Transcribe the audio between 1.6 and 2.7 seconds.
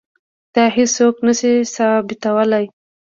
ثابتولی.